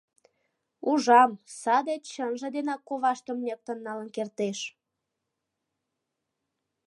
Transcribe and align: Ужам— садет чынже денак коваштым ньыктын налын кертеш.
Ужам— 0.89 1.31
садет 1.61 2.01
чынже 2.13 2.47
денак 2.55 2.81
коваштым 2.89 3.37
ньыктын 3.45 3.77
налын 3.87 4.09
кертеш. 4.15 4.59